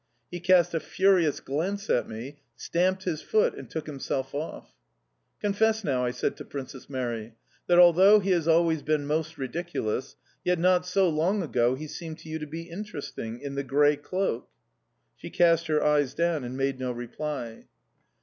He 0.31 0.39
cast 0.39 0.73
a 0.73 0.79
furious 0.79 1.39
glance 1.41 1.87
at 1.87 2.09
me, 2.09 2.39
stamped 2.55 3.03
his 3.03 3.21
foot, 3.21 3.53
and 3.53 3.69
took 3.69 3.85
himself 3.85 4.33
off. 4.33 4.73
"Confess 5.39 5.83
now," 5.83 6.03
I 6.03 6.09
said 6.09 6.35
to 6.37 6.43
Princess 6.43 6.89
Mary: 6.89 7.35
"that 7.67 7.77
although 7.77 8.19
he 8.19 8.31
has 8.31 8.47
always 8.47 8.81
been 8.81 9.05
most 9.05 9.37
ridiculous, 9.37 10.15
yet 10.43 10.57
not 10.57 10.87
so 10.87 11.07
long 11.07 11.43
ago 11.43 11.75
he 11.75 11.85
seemed 11.85 12.17
to 12.17 12.29
you 12.29 12.39
to 12.39 12.47
be 12.47 12.63
interesting... 12.63 13.41
in 13.41 13.53
the 13.53 13.61
grey 13.63 13.95
cloak?"... 13.95 14.49
She 15.17 15.29
cast 15.29 15.67
her 15.67 15.83
eyes 15.83 16.15
down 16.15 16.43
and 16.43 16.57
made 16.57 16.79
no 16.79 16.91
reply. 16.91 17.67